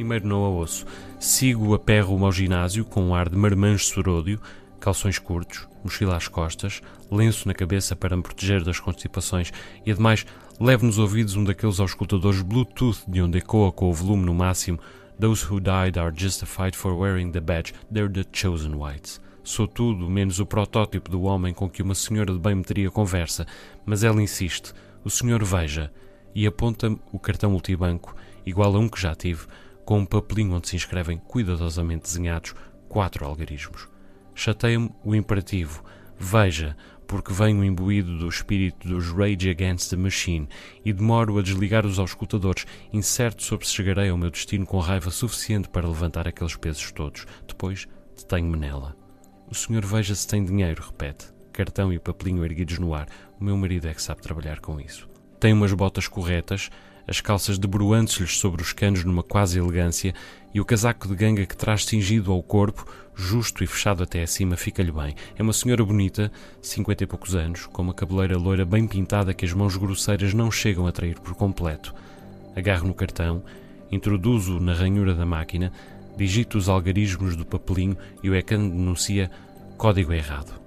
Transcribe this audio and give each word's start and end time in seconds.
Primeiro 0.00 0.26
não 0.26 0.46
a 0.46 0.48
ouço. 0.48 0.86
Sigo 1.18 1.74
a 1.74 1.78
pé 1.78 2.00
rumo 2.00 2.24
ao 2.24 2.32
ginásio 2.32 2.86
com 2.86 3.02
um 3.02 3.14
ar 3.14 3.28
de 3.28 3.36
marmanjo 3.36 3.84
soródio, 3.84 4.40
calções 4.80 5.18
curtos, 5.18 5.68
mochila 5.84 6.16
às 6.16 6.26
costas, 6.26 6.80
lenço 7.10 7.46
na 7.46 7.52
cabeça 7.52 7.94
para 7.94 8.16
me 8.16 8.22
proteger 8.22 8.64
das 8.64 8.80
constipações 8.80 9.52
e, 9.84 9.92
ademais, 9.92 10.24
levo 10.58 10.86
nos 10.86 10.96
ouvidos 10.96 11.36
um 11.36 11.44
daqueles 11.44 11.80
auscultadores 11.80 12.40
Bluetooth 12.40 13.02
de 13.06 13.20
onde 13.20 13.36
ecoa 13.36 13.70
com 13.70 13.90
o 13.90 13.92
volume 13.92 14.24
no 14.24 14.32
máximo 14.32 14.80
Those 15.20 15.46
who 15.46 15.60
died 15.60 15.98
are 15.98 16.10
justified 16.16 16.74
for 16.74 16.94
wearing 16.94 17.32
the 17.32 17.42
badge, 17.42 17.74
they're 17.92 18.10
the 18.10 18.24
chosen 18.32 18.76
whites. 18.76 19.20
Sou 19.44 19.68
tudo 19.68 20.08
menos 20.08 20.40
o 20.40 20.46
protótipo 20.46 21.10
do 21.10 21.24
homem 21.24 21.52
com 21.52 21.68
que 21.68 21.82
uma 21.82 21.94
senhora 21.94 22.32
de 22.32 22.38
bem 22.38 22.54
me 22.54 22.64
teria 22.64 22.90
conversa, 22.90 23.46
mas 23.84 24.02
ela 24.02 24.22
insiste. 24.22 24.72
O 25.04 25.10
senhor 25.10 25.44
veja 25.44 25.92
e 26.34 26.46
aponta-me 26.46 26.98
o 27.12 27.18
cartão 27.18 27.50
multibanco, 27.50 28.16
igual 28.46 28.74
a 28.74 28.78
um 28.78 28.88
que 28.88 29.00
já 29.00 29.14
tive, 29.14 29.46
com 29.90 29.98
um 29.98 30.06
papelinho 30.06 30.54
onde 30.54 30.68
se 30.68 30.76
inscrevem 30.76 31.18
cuidadosamente 31.18 32.04
desenhados 32.04 32.54
quatro 32.88 33.26
algarismos. 33.26 33.88
Chateia-me 34.36 34.88
o 35.02 35.16
imperativo. 35.16 35.82
Veja, 36.16 36.76
porque 37.08 37.32
venho 37.32 37.64
imbuído 37.64 38.16
do 38.16 38.28
espírito 38.28 38.86
dos 38.86 39.10
Rage 39.10 39.50
Against 39.50 39.90
the 39.90 39.96
Machine 39.96 40.48
e 40.84 40.92
demoro 40.92 41.36
a 41.36 41.42
desligar 41.42 41.84
os 41.84 41.98
auscultadores, 41.98 42.66
incerto 42.92 43.42
sobre 43.42 43.66
se 43.66 43.72
chegarei 43.72 44.10
ao 44.10 44.16
meu 44.16 44.30
destino 44.30 44.64
com 44.64 44.78
raiva 44.78 45.10
suficiente 45.10 45.68
para 45.68 45.88
levantar 45.88 46.28
aqueles 46.28 46.54
pesos 46.54 46.92
todos. 46.92 47.26
Depois 47.44 47.88
detenho-me 48.16 48.56
nela. 48.56 48.96
O 49.50 49.56
senhor 49.56 49.84
veja 49.84 50.14
se 50.14 50.24
tem 50.24 50.44
dinheiro, 50.44 50.84
repete. 50.84 51.34
Cartão 51.52 51.92
e 51.92 51.98
papelinho 51.98 52.44
erguidos 52.44 52.78
no 52.78 52.94
ar. 52.94 53.08
O 53.40 53.44
meu 53.44 53.56
marido 53.56 53.88
é 53.88 53.94
que 53.94 54.00
sabe 54.00 54.22
trabalhar 54.22 54.60
com 54.60 54.80
isso. 54.80 55.10
Tem 55.40 55.52
umas 55.52 55.72
botas 55.72 56.06
corretas, 56.06 56.70
as 57.10 57.20
calças 57.20 57.58
debruantes-lhes 57.58 58.38
sobre 58.38 58.62
os 58.62 58.72
canos 58.72 59.02
numa 59.04 59.24
quase 59.24 59.58
elegância 59.58 60.14
e 60.54 60.60
o 60.60 60.64
casaco 60.64 61.08
de 61.08 61.16
ganga 61.16 61.44
que 61.44 61.56
traz 61.56 61.84
cingido 61.84 62.30
ao 62.30 62.40
corpo, 62.40 62.86
justo 63.16 63.64
e 63.64 63.66
fechado 63.66 64.04
até 64.04 64.22
acima, 64.22 64.56
fica-lhe 64.56 64.92
bem. 64.92 65.16
É 65.36 65.42
uma 65.42 65.52
senhora 65.52 65.84
bonita, 65.84 66.30
cinquenta 66.62 67.02
e 67.02 67.08
poucos 67.08 67.34
anos, 67.34 67.66
com 67.66 67.82
uma 67.82 67.92
cabeleira 67.92 68.38
loira 68.38 68.64
bem 68.64 68.86
pintada 68.86 69.34
que 69.34 69.44
as 69.44 69.52
mãos 69.52 69.76
grosseiras 69.76 70.32
não 70.32 70.52
chegam 70.52 70.86
a 70.86 70.92
trair 70.92 71.18
por 71.18 71.34
completo. 71.34 71.92
Agarro 72.54 72.86
no 72.86 72.94
cartão, 72.94 73.42
introduzo-o 73.90 74.60
na 74.60 74.72
ranhura 74.72 75.12
da 75.12 75.26
máquina, 75.26 75.72
digito 76.16 76.58
os 76.58 76.68
algarismos 76.68 77.34
do 77.34 77.44
papelinho 77.44 77.96
e 78.22 78.30
o 78.30 78.36
ecrã 78.36 78.58
denuncia 78.58 79.28
código 79.76 80.12
errado. 80.12 80.60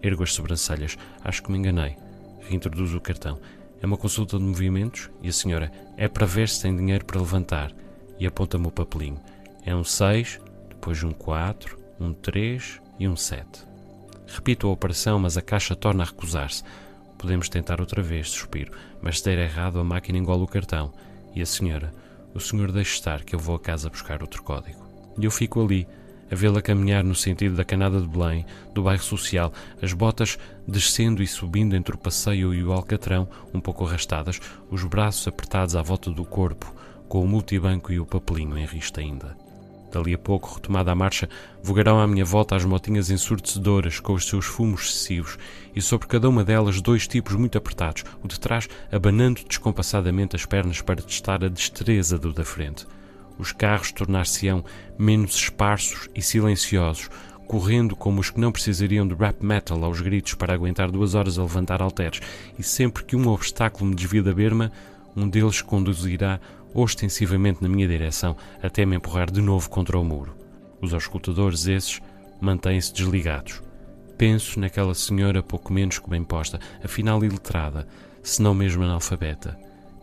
Ergo 0.00 0.22
as 0.22 0.32
sobrancelhas. 0.32 0.96
Acho 1.24 1.42
que 1.42 1.50
me 1.50 1.58
enganei. 1.58 1.96
Reintroduzo 2.40 2.98
o 2.98 3.00
cartão. 3.00 3.40
É 3.82 3.86
uma 3.86 3.96
consulta 3.96 4.38
de 4.38 4.44
movimentos 4.44 5.10
e 5.20 5.28
a 5.28 5.32
senhora 5.32 5.72
é 5.96 6.06
para 6.06 6.24
ver 6.24 6.48
se 6.48 6.62
tem 6.62 6.76
dinheiro 6.76 7.04
para 7.04 7.20
levantar 7.20 7.72
e 8.18 8.24
aponta-me 8.24 8.68
o 8.68 8.70
papelinho. 8.70 9.20
É 9.66 9.74
um 9.74 9.82
6, 9.82 10.38
depois 10.68 11.02
um 11.02 11.10
4, 11.10 11.76
um 11.98 12.12
3 12.12 12.80
e 13.00 13.08
um 13.08 13.16
7. 13.16 13.44
Repito 14.28 14.68
a 14.68 14.70
operação, 14.70 15.18
mas 15.18 15.36
a 15.36 15.42
caixa 15.42 15.74
torna 15.74 16.04
a 16.04 16.06
recusar-se. 16.06 16.62
Podemos 17.18 17.48
tentar 17.48 17.80
outra 17.80 18.00
vez, 18.00 18.30
suspiro, 18.30 18.72
mas 19.02 19.18
se 19.18 19.24
der 19.24 19.38
errado 19.38 19.80
a 19.80 19.84
máquina 19.84 20.16
engole 20.16 20.44
o 20.44 20.48
cartão. 20.48 20.92
E 21.34 21.42
a 21.42 21.46
senhora? 21.46 21.92
O 22.32 22.38
senhor 22.38 22.70
deixe 22.70 22.94
estar 22.94 23.24
que 23.24 23.34
eu 23.34 23.38
vou 23.38 23.56
a 23.56 23.60
casa 23.60 23.90
buscar 23.90 24.22
outro 24.22 24.44
código. 24.44 24.80
E 25.18 25.24
eu 25.24 25.30
fico 25.30 25.60
ali, 25.60 25.88
a 26.32 26.34
vê-la 26.34 26.62
caminhar 26.62 27.04
no 27.04 27.14
sentido 27.14 27.54
da 27.54 27.64
canada 27.64 28.00
de 28.00 28.08
Belém, 28.08 28.46
do 28.72 28.82
bairro 28.82 29.02
social, 29.02 29.52
as 29.82 29.92
botas 29.92 30.38
descendo 30.66 31.22
e 31.22 31.26
subindo 31.26 31.76
entre 31.76 31.94
o 31.94 31.98
passeio 31.98 32.54
e 32.54 32.64
o 32.64 32.72
alcatrão, 32.72 33.28
um 33.52 33.60
pouco 33.60 33.84
arrastadas, 33.84 34.40
os 34.70 34.82
braços 34.84 35.28
apertados 35.28 35.76
à 35.76 35.82
volta 35.82 36.10
do 36.10 36.24
corpo, 36.24 36.74
com 37.06 37.22
o 37.22 37.28
multibanco 37.28 37.92
e 37.92 38.00
o 38.00 38.06
papelinho 38.06 38.56
em 38.56 38.64
rista 38.64 39.02
ainda. 39.02 39.36
Dali 39.92 40.14
a 40.14 40.18
pouco, 40.18 40.54
retomada 40.54 40.90
a 40.90 40.94
marcha, 40.94 41.28
vogarão 41.62 42.00
à 42.00 42.06
minha 42.06 42.24
volta 42.24 42.56
as 42.56 42.64
motinhas 42.64 43.10
ensurdecedoras 43.10 44.00
com 44.00 44.14
os 44.14 44.26
seus 44.26 44.46
fumos 44.46 44.86
excessivos 44.86 45.36
e 45.76 45.82
sobre 45.82 46.08
cada 46.08 46.30
uma 46.30 46.42
delas 46.42 46.80
dois 46.80 47.06
tipos 47.06 47.34
muito 47.34 47.58
apertados, 47.58 48.04
o 48.22 48.26
de 48.26 48.40
trás 48.40 48.70
abanando 48.90 49.42
descompassadamente 49.46 50.34
as 50.34 50.46
pernas 50.46 50.80
para 50.80 51.02
testar 51.02 51.44
a 51.44 51.48
destreza 51.48 52.18
do 52.18 52.32
da 52.32 52.42
frente 52.42 52.86
os 53.42 53.52
carros 53.52 53.92
tornar-se-ão 53.92 54.64
menos 54.98 55.34
esparsos 55.34 56.08
e 56.14 56.22
silenciosos, 56.22 57.10
correndo 57.46 57.94
como 57.94 58.20
os 58.20 58.30
que 58.30 58.40
não 58.40 58.52
precisariam 58.52 59.06
de 59.06 59.14
rap 59.14 59.44
metal 59.44 59.84
aos 59.84 60.00
gritos 60.00 60.34
para 60.34 60.54
aguentar 60.54 60.90
duas 60.90 61.14
horas 61.14 61.38
a 61.38 61.42
levantar 61.42 61.82
halteres, 61.82 62.20
e 62.58 62.62
sempre 62.62 63.04
que 63.04 63.16
um 63.16 63.28
obstáculo 63.28 63.90
me 63.90 63.96
desvia 63.96 64.22
da 64.22 64.32
berma, 64.32 64.72
um 65.14 65.28
deles 65.28 65.60
conduzirá 65.60 66.40
ostensivamente 66.72 67.62
na 67.62 67.68
minha 67.68 67.86
direção 67.86 68.36
até 68.62 68.86
me 68.86 68.96
empurrar 68.96 69.30
de 69.30 69.42
novo 69.42 69.68
contra 69.68 69.98
o 69.98 70.04
muro. 70.04 70.34
Os 70.80 70.94
auscultadores 70.94 71.66
esses 71.66 72.00
mantêm-se 72.40 72.92
desligados. 72.94 73.62
Penso 74.16 74.58
naquela 74.58 74.94
senhora 74.94 75.42
pouco 75.42 75.72
menos 75.72 75.98
que 75.98 76.08
bem 76.08 76.24
posta, 76.24 76.58
afinal 76.82 77.22
iletrada, 77.24 77.86
se 78.22 78.40
não 78.40 78.54
mesmo 78.54 78.84
analfabeta. 78.84 79.58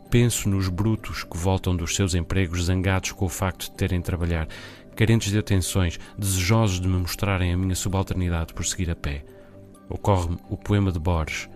Penso 0.09 0.50
nos 0.50 0.68
brutos 0.68 1.24
que 1.24 1.38
voltam 1.38 1.75
dos 1.75 1.96
seus 1.96 2.16
empregos 2.16 2.66
zangados 2.66 3.12
com 3.12 3.25
o 3.25 3.30
facto 3.30 3.66
de 3.66 3.72
terem 3.72 4.00
de 4.00 4.06
trabalhar, 4.06 4.47
carentes 4.96 5.31
de 5.31 5.38
atenções, 5.38 6.00
desejosos 6.18 6.80
de 6.80 6.88
me 6.88 6.97
mostrarem 6.97 7.53
a 7.53 7.58
minha 7.58 7.75
subalternidade 7.75 8.53
por 8.53 8.66
seguir 8.66 8.90
a 8.90 8.96
pé. 8.96 9.24
Ocorre-me 9.88 10.38
o 10.50 10.58
poema 10.58 10.92
de 10.92 11.00
Borges. 11.00 11.47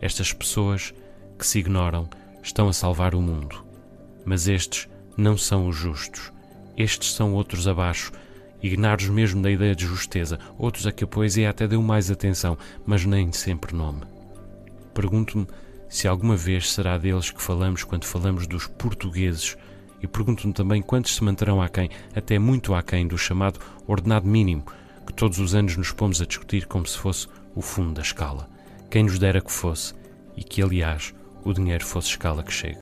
Estas 0.00 0.32
pessoas 0.32 0.94
que 1.38 1.46
se 1.46 1.58
ignoram 1.58 2.08
estão 2.42 2.68
a 2.68 2.72
salvar 2.72 3.14
o 3.14 3.20
mundo. 3.20 3.62
Mas 4.24 4.48
estes 4.48 4.88
não 5.16 5.36
são 5.36 5.68
os 5.68 5.76
justos. 5.76 6.32
Estes 6.76 7.12
são 7.12 7.34
outros 7.34 7.68
abaixo, 7.68 8.10
ignaros 8.62 9.08
mesmo 9.08 9.42
da 9.42 9.50
ideia 9.50 9.74
de 9.74 9.84
justeza, 9.84 10.38
outros 10.56 10.86
a 10.86 10.92
que 10.92 11.04
a 11.04 11.06
poesia 11.06 11.50
até 11.50 11.68
deu 11.68 11.82
mais 11.82 12.10
atenção, 12.10 12.56
mas 12.86 13.04
nem 13.04 13.32
sempre 13.32 13.74
nome. 13.74 14.02
Pergunto-me 14.94 15.46
se 15.88 16.06
alguma 16.06 16.36
vez 16.36 16.70
será 16.70 16.98
deles 16.98 17.30
que 17.30 17.42
falamos 17.42 17.84
quando 17.84 18.04
falamos 18.04 18.46
dos 18.46 18.66
portugueses, 18.66 19.56
e 20.02 20.06
pergunto-me 20.06 20.52
também 20.52 20.82
quantos 20.82 21.14
se 21.14 21.24
manterão 21.24 21.60
aquém, 21.62 21.90
até 22.14 22.38
muito 22.38 22.74
aquém, 22.74 23.06
do 23.06 23.16
chamado 23.16 23.58
ordenado 23.86 24.28
mínimo, 24.28 24.64
que 25.06 25.12
todos 25.14 25.38
os 25.38 25.54
anos 25.54 25.76
nos 25.76 25.90
pomos 25.90 26.20
a 26.20 26.26
discutir 26.26 26.66
como 26.66 26.86
se 26.86 26.98
fosse 26.98 27.26
o 27.54 27.62
fundo 27.62 27.94
da 27.94 28.02
escala. 28.02 28.48
Quem 28.90 29.04
nos 29.04 29.18
dera 29.18 29.40
que 29.40 29.50
fosse, 29.50 29.94
e 30.36 30.44
que, 30.44 30.62
aliás, 30.62 31.14
o 31.42 31.52
dinheiro 31.52 31.84
fosse 31.84 32.10
escala 32.10 32.42
que 32.42 32.52
chegue. 32.52 32.76